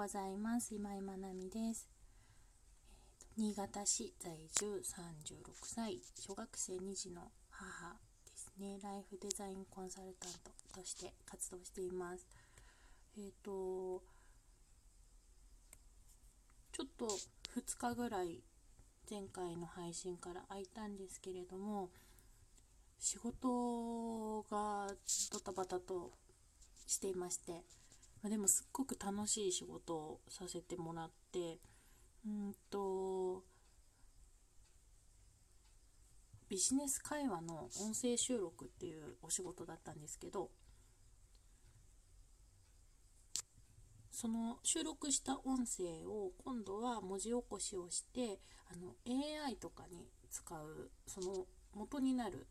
[0.00, 0.74] ございます。
[0.74, 1.86] 今井まなみです、
[3.36, 7.92] 新潟市在住36歳小学生2児の母
[8.24, 8.78] ですね。
[8.82, 10.32] ライフデザインコンサルタン
[10.72, 12.26] トとして活動しています。
[13.18, 14.02] えっ、ー、と
[16.72, 17.06] ちょっと
[17.60, 18.40] 2日ぐらい
[19.10, 21.90] 前回の配信から空いたんですけれども
[22.98, 24.86] 仕事が
[25.30, 26.12] ドタバタと
[26.86, 27.52] していまして、
[28.28, 31.58] でもすっごく楽しい仕事をさせてもらって
[32.26, 33.42] うんと
[36.48, 40.50] ビジネス会話の音声収録っていうお仕事だったんですけど
[44.10, 48.38] その収録した音声を今度は文字起こしをして
[48.70, 48.94] あの
[49.46, 52.46] AI とかに使うその元になる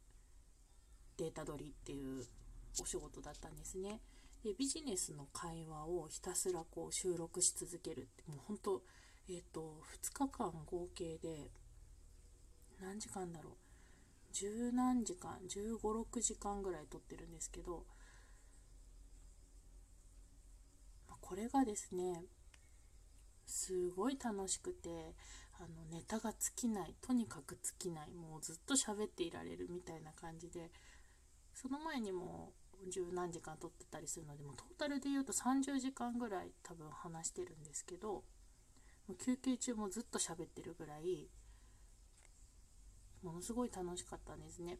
[1.17, 2.23] データ取りっていう
[2.81, 3.99] お仕事だったんですね。
[4.43, 8.81] でビジネスの会話をひたすらこう収録し続けるってもう本当
[9.29, 11.51] えっ、ー、と2日間合計で
[12.81, 13.53] 何時間だろう。
[14.31, 17.83] 十何時間1 5 6時間ぐらい撮ってるんですけど
[21.29, 22.23] これがですね
[23.45, 25.13] すごい楽しくて
[25.59, 30.71] あのネタが尽きないとにかく尽きないもうずっと喋っていられるみたいな感じで
[31.53, 32.53] その前にも
[32.87, 38.23] 十何時間撮ってたりするのでもトータルで言うと30時間ぐらい多分話してるんですけど
[39.25, 41.27] 休憩中もずっと喋ってるぐらい
[43.23, 44.77] ものすごい楽しかったんですね。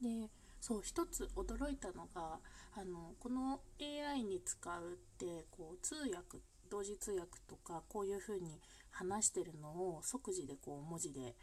[0.00, 2.38] でそう一つ驚いたのが
[2.74, 6.38] あのこの AI に使うってこう通訳
[6.70, 8.60] 同時通訳とかこういう風に
[8.90, 11.34] 話してるのを即時でこう文字で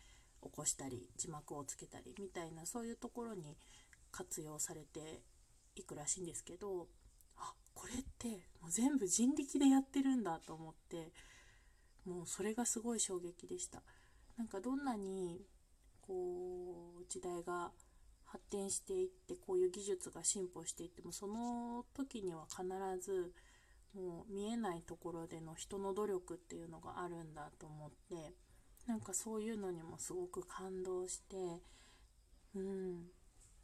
[0.42, 3.58] 起こしたり字幕をつけたりみたいなそういうところに
[4.16, 5.21] 活用されて
[5.75, 6.87] いくらしいんですけど
[7.36, 8.30] あこれって
[8.61, 11.11] もう全部人力でやってるんだと思って
[12.05, 13.81] もうそれがすごい衝撃でした。
[14.37, 15.42] なんかどんなに
[16.02, 17.71] こう時代が
[18.25, 22.64] 発展していってこういう技術が進歩していってもその時には必
[23.02, 23.33] ず
[23.95, 28.33] もう見えないところでの人の努力っていうのがあるんだと思って
[28.87, 31.36] なんかそういうのにもすごく感動して
[32.55, 33.05] うん。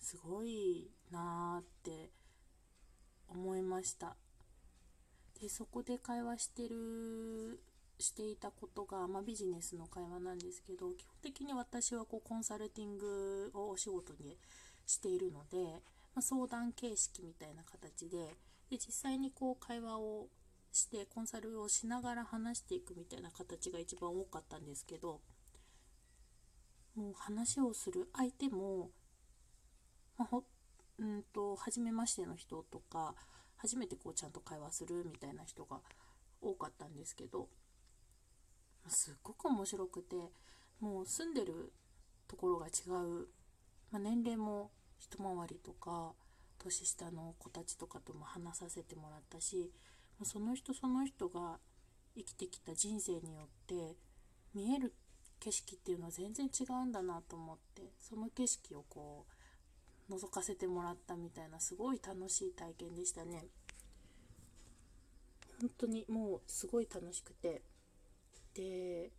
[0.02, 2.10] すごいなーって
[3.30, 4.18] 思いました。
[5.40, 7.60] でそこで会話してる
[8.00, 14.38] していたことが、まあ、ビジネスの会話なんですけど基本的に私はこうコンサルティングをお仕事に
[14.88, 15.82] しているので、
[16.16, 18.18] まあ、相談形式みたいな形で
[18.70, 20.28] で実際にこう会話を
[20.72, 25.20] してコンサルをしながら話していくみたいな形が一番多かったんですけど
[26.96, 28.90] もう話をする相手も
[30.18, 30.44] まあ、ほ
[31.00, 33.16] うんと初めましての人とか
[33.58, 35.80] 初めてこうちゃんと会話するみたいな人が
[36.42, 37.48] 多かったんですけど
[38.88, 40.16] すっごく面白くて
[40.80, 41.72] もう住んでる
[42.28, 43.28] ところが違う、
[43.92, 46.14] まあ、年齢も一回りとか
[46.58, 49.72] 年下の子たちとかとも話させてもらったし
[50.24, 51.58] その人その人が
[52.16, 53.96] 生きてきた人生によって
[54.54, 54.94] 見える
[55.40, 59.41] 景色っていうのは全然違うんだなと思ってその景色をこう
[60.12, 63.46] 覗かせてもらったみたいなすごい楽しい体験でしたね。
[65.62, 67.62] 本当にもうすごい楽しくて。
[68.54, 69.12] で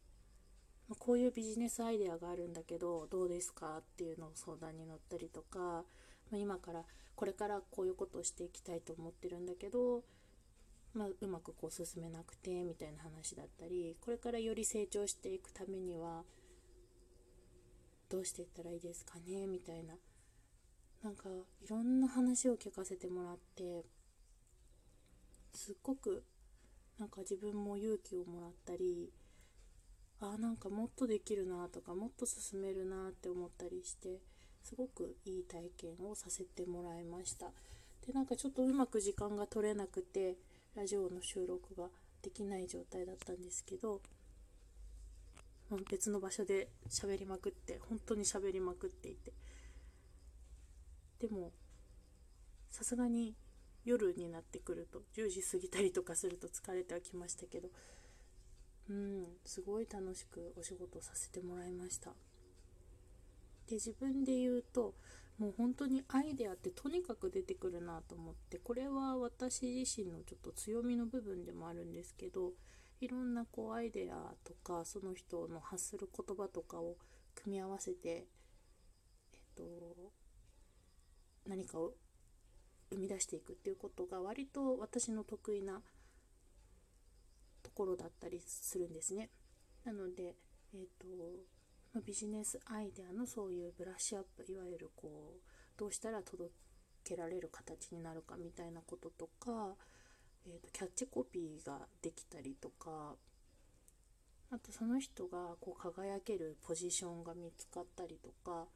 [0.99, 5.85] こういうビジネスアイデアがあるんだけどどうですかっていうのを相談に乗ったりとか
[6.33, 6.83] 今から
[7.15, 10.03] これからこういうことをしていきたいと思ってるんだけど、
[10.95, 16.25] まあ、うまくこう進めなくてみたいな話だったりこれからより成長していくためには
[18.11, 19.95] どうしていったらいいですかねみたいな
[21.03, 21.29] なんか
[21.65, 23.85] いろんな話を聞かせてもらって
[25.53, 26.23] すっごく
[26.99, 29.11] なんか自分も勇気をもらったり
[30.21, 34.21] あなんかもっとできるなとかもっと進めるなって思ったりして
[34.63, 37.47] すごくいい体験をさせてもらいました。
[38.07, 40.37] でなんかちょっとうまく時間が取れなくて
[40.77, 41.89] ラジオの収録が
[42.23, 44.01] できない状態だったんですけど
[45.91, 49.33] 別の場所で喋りまくって本当に喋りまくっていて
[51.23, 51.53] でも
[52.69, 53.37] さすがに
[53.85, 57.69] 夜になってくると10時過ぎたりとかすると疲れてはきましたけど
[58.91, 62.11] うんすごい楽しくお仕事させてもらいました。
[63.69, 64.95] で自分で言うと
[65.39, 72.53] もう本当にアイデアってとにかく出てくるなと思ってこれは私自身のちょっと強みの部分でもあるんですけど
[73.01, 76.97] いろんなこうアイデアとかその人の発する言葉とかを
[77.37, 79.63] 組み合わせてえっと
[81.47, 81.93] 何かを
[82.91, 85.81] 生み出していくっていうことが割と私の得意な
[87.63, 89.31] ところだったりするんですね。
[89.85, 90.35] なので、
[90.75, 91.07] えーと
[91.95, 95.41] まビジネスアイデアのそういうブラッシュアップいわゆるこう
[95.79, 96.51] どうしたら届
[97.05, 99.75] けられる形になるかみたいなこととか、
[100.47, 103.15] えーと、キャッチコピーができたりとか
[104.51, 108.67] あとその人がこう輝けるポジションが見つかったりとか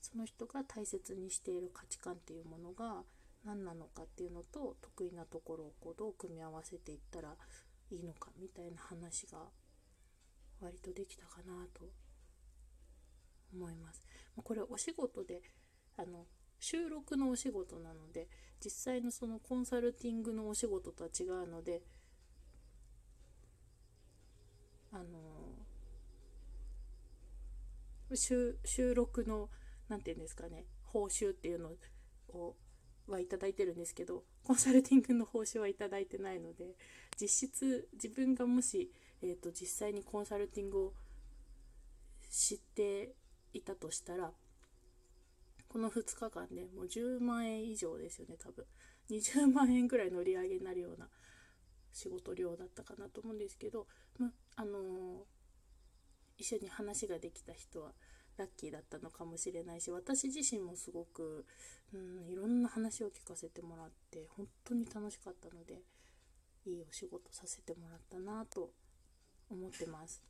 [0.00, 3.02] その人が大切にしている価値観っていうものが
[3.44, 7.34] 何なのかっていうのと得意なところをこうどう組み合わせていったら
[7.90, 9.38] いいのかみたいな話が
[10.60, 11.88] 割とできたかなと
[13.52, 14.02] 思います。
[14.42, 15.42] これお仕事で
[15.96, 16.26] あの
[16.58, 18.28] 収録のお仕事なので
[18.64, 21.82] 実際のそのコンサルティングのお仕事とは違うので
[24.92, 25.04] あの
[28.14, 29.50] 収録の
[29.88, 31.70] 何て言うんですかね報酬っていうの
[32.30, 32.56] を
[33.08, 36.74] はいただいてるんですけどコンサルティングの報酬はいただいてないので
[37.20, 38.90] 実質自分がもし、
[39.22, 40.92] えーと、実際にコンサルティングを
[42.30, 43.14] 知って
[43.52, 44.32] いたとしたら
[45.68, 48.64] この2日間でもう10万円以上ですよね多分。
[49.10, 51.08] 20万円ぐらいの売り上げになるような
[51.92, 53.86] 仕事量だったかなと思うんですけど、
[54.18, 54.82] まあのー、
[56.38, 57.92] 一緒に話ができた人は
[58.38, 61.44] ラッキーだったのかもしれないし私自身もすごく、
[61.92, 65.82] うん、いろんな話を聞かせてもらって本当に楽しかったので
[66.66, 68.70] いいお仕事させてもらったなと
[69.48, 70.22] 思ってます。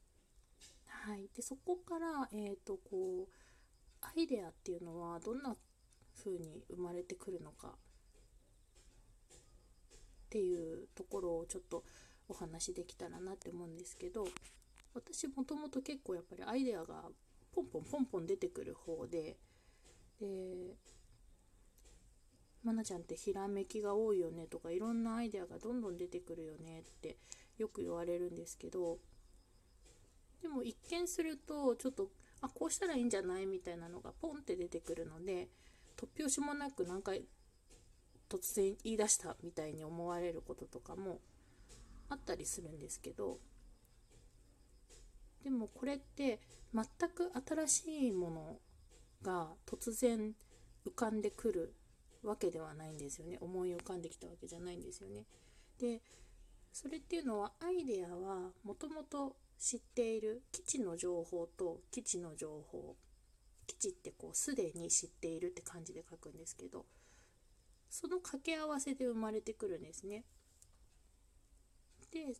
[0.89, 3.29] はい、でそこから、えーとこう
[4.03, 5.57] アイデアっていうのはどんな
[6.17, 7.79] 風に生まれてくるのかっ
[10.31, 11.85] ていうところをちょっと
[12.29, 14.27] お話できたらなって思うんですけど
[14.95, 17.05] 私もともと結構やっぱりアイデアが
[17.57, 19.39] ポンポンポンポン出てくる方で
[20.21, 20.77] で
[22.63, 27.17] まなちゃんってひらめきが多いよねとかいろんなアイデアがどんどん出てくるよねって
[27.57, 28.99] よく言われるんですけど
[30.43, 32.11] でも一見するとちょっと
[32.43, 35.49] あこうしたらいいんじゃないみたいなのがポンって出てくるので
[35.97, 37.25] 突拍子もなく何回
[38.29, 41.21] 突然言い出したみたいに思われることとかも
[42.11, 43.39] あったりするんですけど
[45.47, 46.41] でもこれって
[46.75, 48.57] 全く新しいもの
[49.23, 50.35] が突然
[50.85, 51.73] 浮かんでくる
[52.25, 55.23] わけではないんですよね思い浮かんできたわけじゃないんですよね
[55.79, 56.03] で
[56.73, 62.97] それっていうのはアイデアはもともと知っている基地の情報と基地の情報
[63.69, 66.87] 基地ってこうすでに知っているって感じで書くんですけど
[67.89, 70.25] その掛け合わせで生まれてくるんですね。
[72.11, 72.35] で、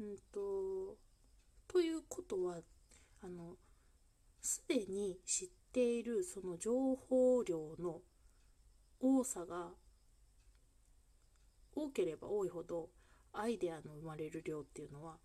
[0.00, 0.96] うんと、
[1.74, 2.58] ということは
[3.20, 3.56] あの
[4.40, 7.98] すでに知っているその情報量の
[9.00, 9.70] 多さが
[11.74, 12.90] 多ければ多いほど
[13.32, 15.16] アイデアの生まれる量っていうのは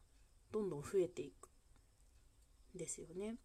[0.51, 1.49] どんどん増えていく
[2.75, 3.35] んですよね。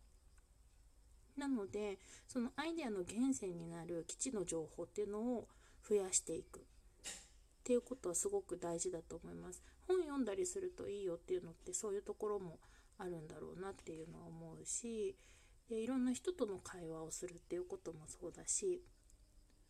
[1.36, 5.48] なのでそのアイデアの源泉になる基地の情報っていうのを
[5.86, 6.62] 増やしていくっ
[7.64, 9.62] ていうことはすごく大事だと思います。
[9.86, 12.58] 本読んだりするといいよっていうのってそういうところも
[12.98, 15.16] あるんだろうなっていうのは思うし
[15.68, 18.82] でいろんな人との会話をするっていうこともそうだし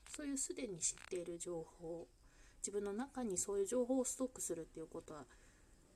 [0.09, 2.07] そういうすでに知っている情報
[2.59, 5.25] 自分の中にそういう情報をストックするっていうことは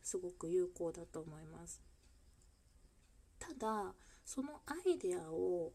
[0.03, 1.83] すごく有効だと思います。
[3.39, 3.95] ただ
[4.25, 5.73] そのアイデアを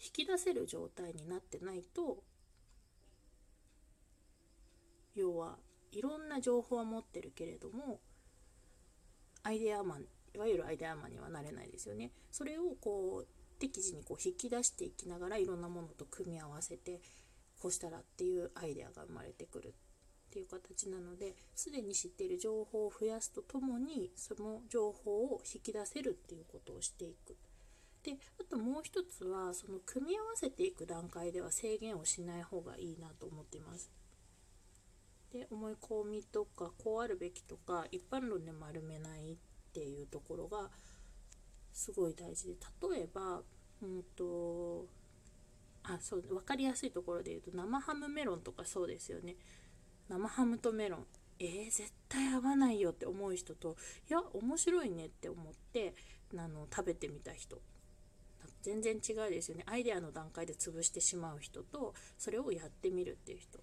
[0.00, 2.24] 引き出せる状態になってないと
[5.14, 5.58] 要は
[5.92, 8.00] いろんな情報は持ってるけれども
[9.44, 13.26] アイデアマンいわゆるアイデアマンにはなれないですよねそれをこう
[13.58, 17.00] 適時にこう引き出していきながらいろんなものと組み合わせて
[17.60, 19.72] こうしたらっていうアイデアが生まれてくるっ
[20.34, 27.36] ていう形なのですでに知っている情報を増やすとともにその情報を引き出せるっていうことをしていく。
[28.02, 33.90] であともう一つはその組み合わせていく段階では制限をしない方がいいなと思っています。
[35.32, 39.36] で思い込みとかこうあるべきとか一般論で丸めないっ
[39.74, 40.70] っていうところが
[41.72, 42.54] すごい大事で
[42.94, 43.42] 例えば
[43.82, 44.86] うんと
[45.82, 49.34] あそう分かりやすいところで言うと生ハムメロンとかそうですよね。
[50.08, 51.06] 生ハムとメロン。
[51.40, 53.76] えー、絶対合わないよって思う人と
[54.08, 55.94] いや面白いねって思って
[56.36, 57.60] あの食べてみた人。
[58.62, 59.64] 全然違うですよね。
[59.66, 63.58] アイデアの段階で潰してしまう人とそれをやってみるっていう人。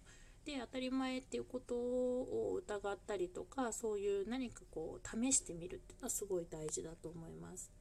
[0.46, 7.72] で当たり前っていうことを疑ったりとかそういう何かこう試してみるっていうのはすごい大事だと思います。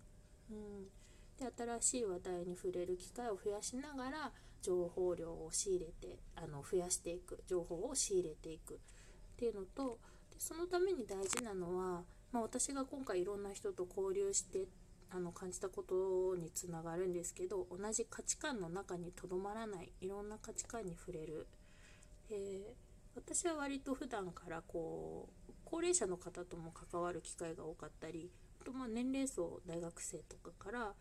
[0.50, 0.84] うん、
[1.38, 1.50] で
[1.80, 8.76] 新しい話題に触れる機会を増やしながら情報量を仕入れてあの増やしていく情報を仕入れていくっ
[9.36, 9.98] ていうのと
[10.30, 14.68] でそのために大事なのはまあ、私が今回いろんな人と交流して
[15.10, 21.48] あの感じたことにつながるんですけど同じ価値観の中にとどまらないいろんな価値観に触れる、
[22.30, 22.74] えー、
[23.16, 30.94] 私は割と普段からこう高齢者の方とも関わる機会が多かったりあとまあ年齢層大学生とかから、ま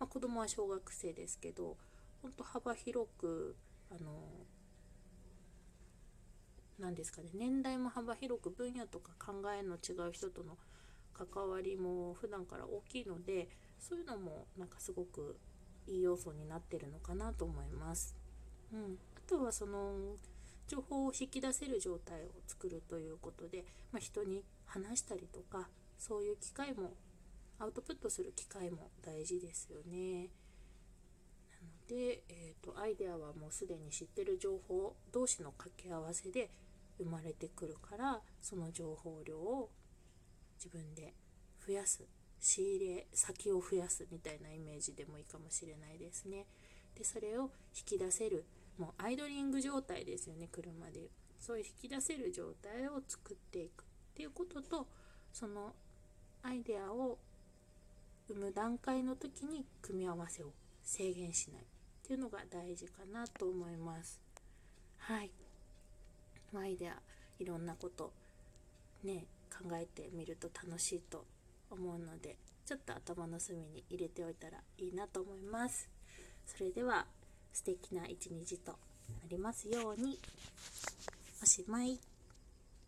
[0.00, 1.76] あ、子供は小学生ですけど
[2.22, 3.56] 本当幅広く
[3.90, 4.46] あの
[6.78, 10.56] 何ですかね年代も幅広く分野とか考えの違う人との
[11.12, 15.38] 関わりも普段から大きいのでそういうのもなんかすごく
[15.86, 18.16] いい要素になってるのかなと思います。
[18.72, 20.16] うん、あとはその
[20.70, 26.92] 情報を引き出せる状態を作るということで、まあ、人に話したりとかそういう機会も
[27.58, 30.28] アウトプットする機会も大事ですよね。
[31.50, 36.50] なので、えーと、とアイデアはもうすでに知ってる情報同士の掛け合わせで
[36.98, 39.70] 生まれてくるからその情報量を
[40.56, 41.14] 自分で
[41.66, 42.04] 増やす
[42.38, 46.46] 仕入れ先を増やすみたいなイメージでもいいかもしれないですね。
[46.96, 48.44] でそれを引き出せる
[48.78, 51.10] もうアイドリング状態ですよね車で。
[51.38, 53.84] そういう引き出せる状態を作っていくっ
[54.14, 54.86] ていうことと
[55.32, 55.72] その
[56.42, 57.18] アイデアを
[58.28, 61.64] 生む段階の時に組み合わせを制限しないっ
[62.06, 64.20] ていうのが大事かなと思います。
[64.98, 65.30] はい。
[66.54, 66.96] アイデア
[67.38, 68.12] いろんなこと
[69.02, 71.24] ね考えてみると楽しいと
[71.70, 72.36] 思うので
[72.66, 75.88] ちょっと頭の隅に入れておいたらいいなと思います。
[76.46, 77.06] それでは
[77.52, 78.76] 素敵な一日とな
[79.28, 80.18] りますように。
[81.42, 82.09] おしまい。